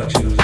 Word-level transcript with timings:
reflection. 0.00 0.39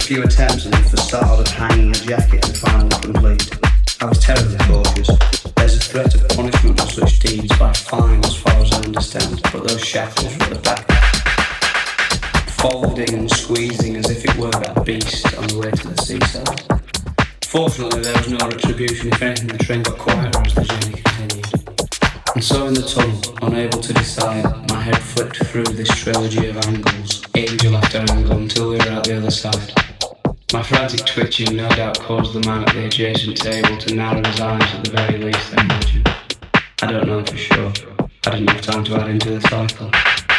a 0.00 0.02
few 0.02 0.22
attempts 0.22 0.64
and 0.64 0.72
the 0.72 0.78
facade 0.78 1.40
of 1.40 1.48
hanging 1.48 1.90
a 1.90 1.94
jacket 1.94 2.46
and 2.46 2.56
finally 2.56 2.88
complete. 3.00 3.50
I 4.00 4.06
was 4.06 4.18
terribly 4.18 4.56
cautious. 4.66 5.08
There's 5.56 5.76
a 5.76 5.80
threat 5.80 6.14
of 6.14 6.28
punishment 6.28 6.80
for 6.80 6.86
such 6.86 7.18
deeds 7.20 7.58
by 7.58 7.72
fine 7.72 8.24
as 8.24 8.36
far 8.36 8.54
as 8.54 8.72
I 8.72 8.80
understand, 8.82 9.40
but 9.52 9.68
those 9.68 9.84
shackles 9.84 10.32
were 10.38 10.54
the 10.54 10.60
back, 10.60 10.86
folding 12.48 13.12
and 13.14 13.30
squeezing 13.30 13.96
as 13.96 14.08
if 14.10 14.24
it 14.24 14.34
were 14.36 14.50
a 14.74 14.84
beast 14.84 15.26
on 15.36 15.46
the 15.48 15.58
way 15.58 15.70
to 15.70 15.88
the 15.88 15.96
seaside. 16.02 16.82
Fortunately, 17.42 18.00
there 18.00 18.16
was 18.16 18.28
no 18.28 18.38
retribution. 18.48 19.12
If 19.12 19.22
anything, 19.22 19.48
the 19.48 19.58
train 19.58 19.82
got 19.82 19.98
quieter 19.98 20.40
as 20.40 20.54
the 20.54 20.64
journey 20.64 21.02
continued. 21.02 22.34
And 22.34 22.44
so 22.44 22.66
in 22.66 22.74
the 22.74 22.82
tunnel, 22.82 23.20
unable 23.42 23.80
to 23.80 23.92
decide, 23.92 24.44
my 24.70 24.80
head 24.80 24.98
flicked 24.98 25.44
through 25.44 25.64
this 25.64 25.88
trilogy 25.88 26.48
of 26.48 26.56
angles, 26.68 27.22
angel 27.34 27.76
after 27.76 27.98
angle, 27.98 28.38
until 28.38 28.70
we 28.70 28.76
were 28.78 28.82
at 28.84 29.04
the 29.04 29.18
other 29.18 29.30
side. 29.30 29.89
My 30.52 30.64
frantic 30.64 31.06
twitching 31.06 31.54
no 31.54 31.68
doubt 31.68 32.00
caused 32.00 32.32
the 32.32 32.40
man 32.40 32.64
at 32.64 32.74
the 32.74 32.86
adjacent 32.86 33.36
table 33.36 33.76
to 33.78 33.94
narrow 33.94 34.20
his 34.28 34.40
eyes 34.40 34.74
at 34.74 34.84
the 34.84 34.90
very 34.90 35.18
least, 35.18 35.56
I 35.56 35.62
imagine. 35.62 36.02
I 36.82 36.90
don't 36.90 37.06
know 37.06 37.24
for 37.24 37.36
sure. 37.36 37.72
I 38.26 38.30
didn't 38.30 38.50
have 38.50 38.60
time 38.60 38.82
to 38.84 38.96
add 38.96 39.10
into 39.10 39.38
the 39.38 39.40
cycle. 39.42 40.29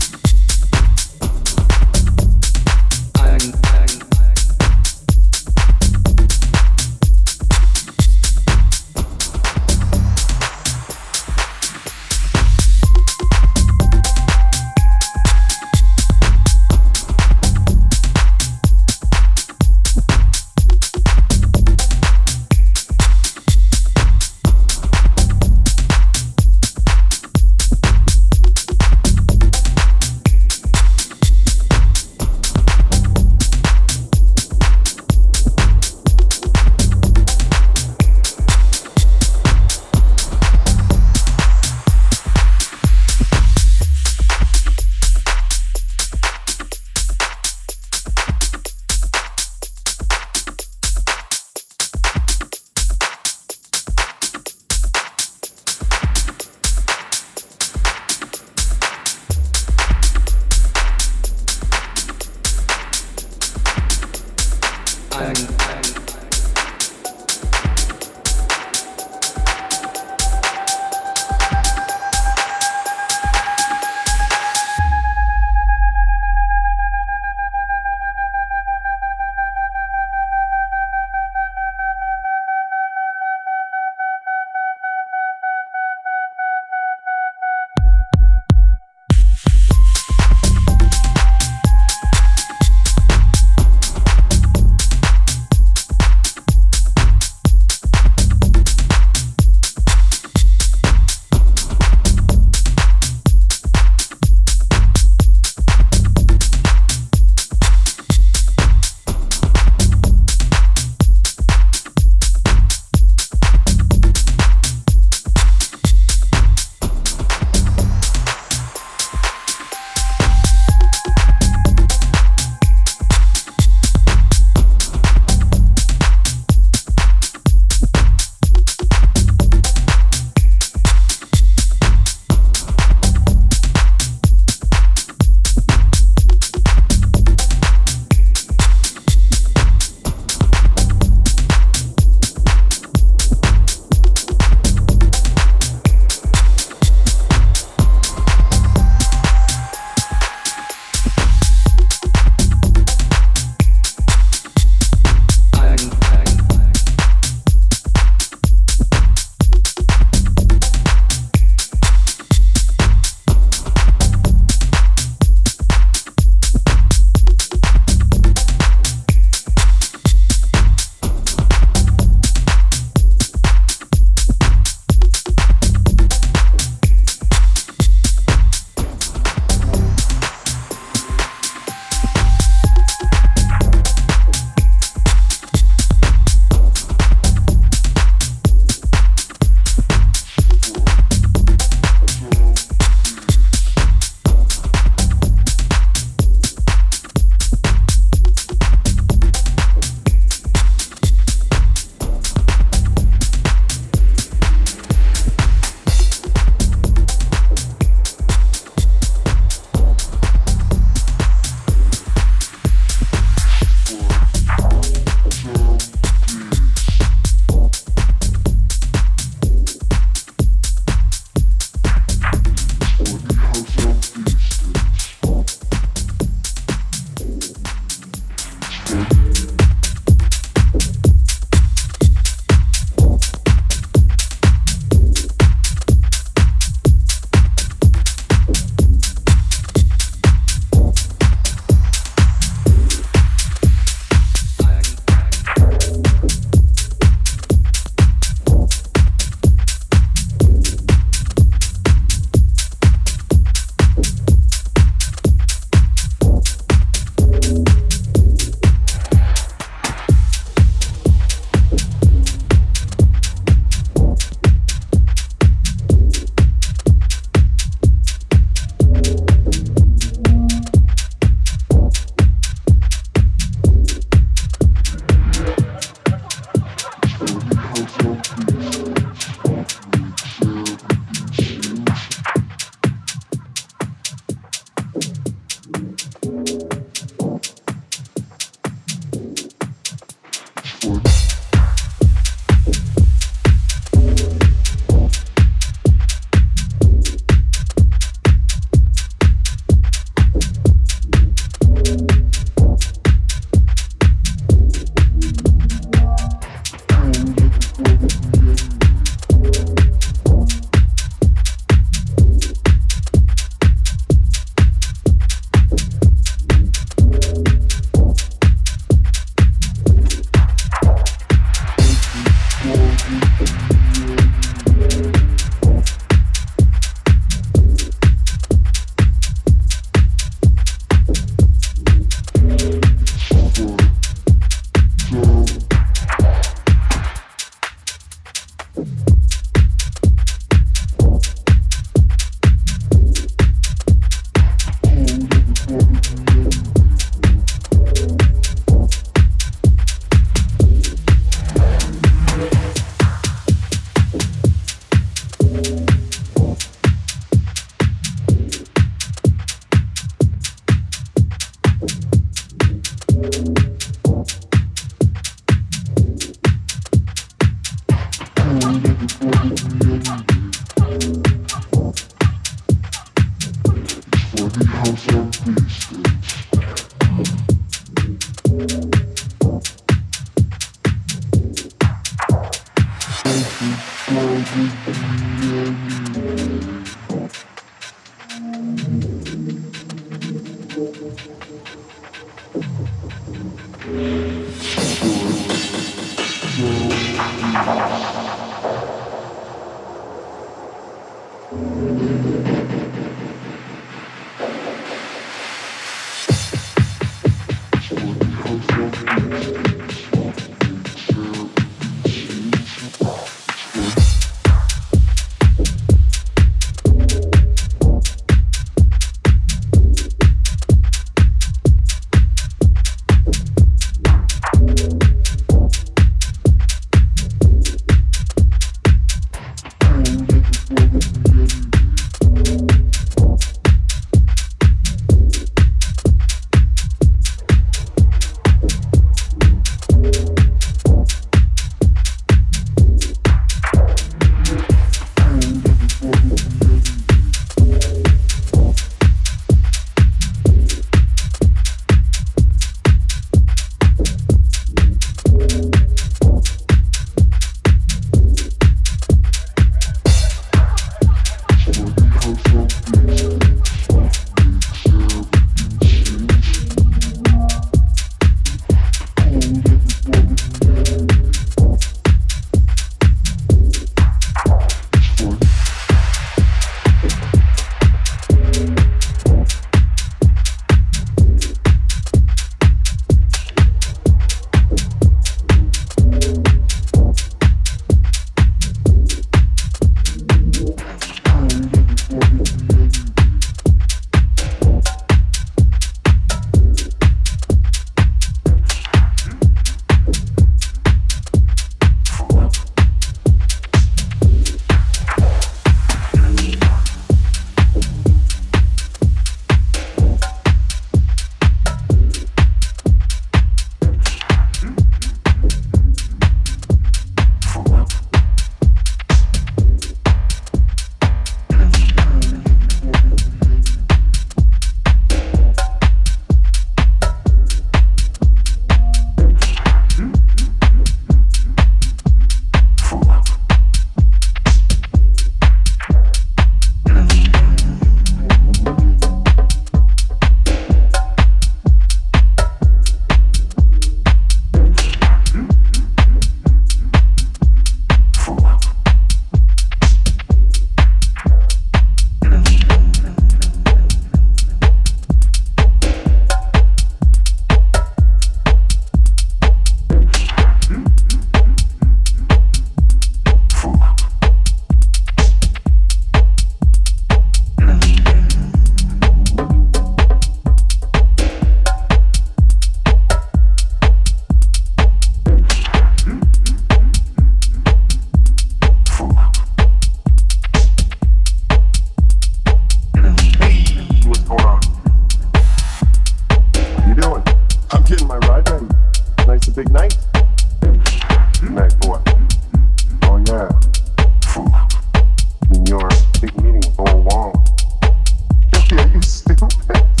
stupid. 599.37 600.00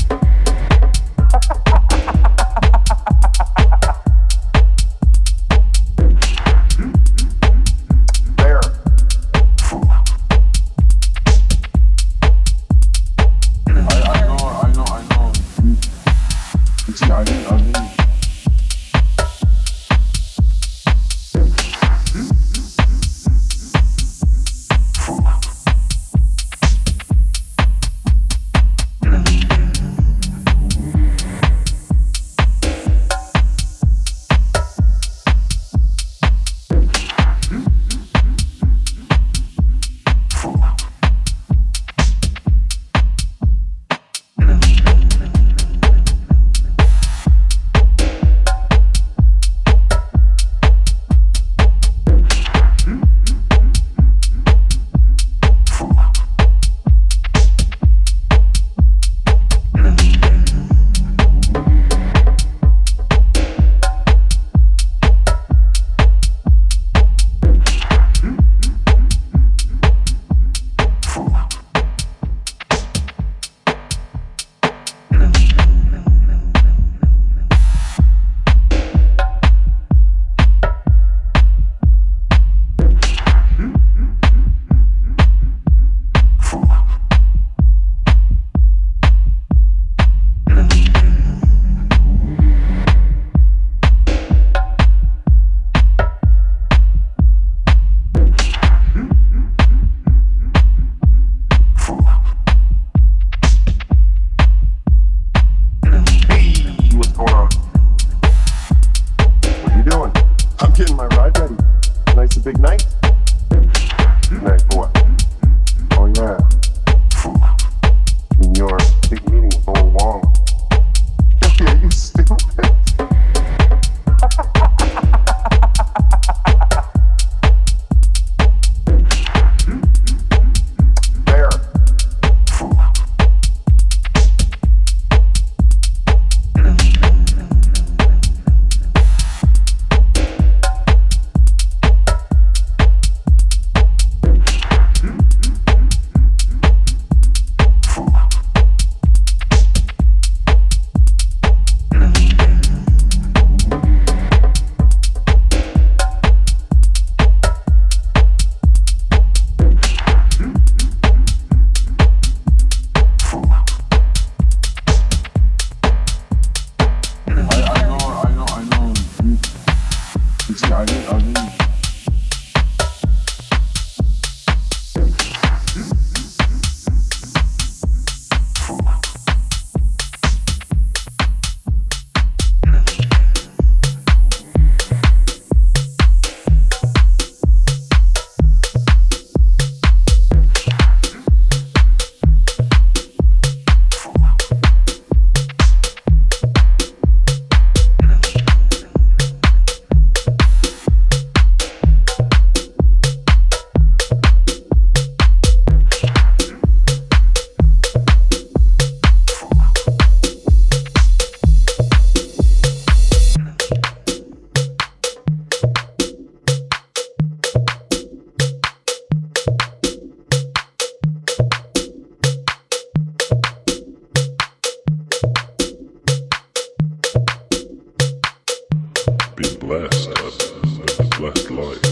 past 231.33 231.51
life. 231.51 231.90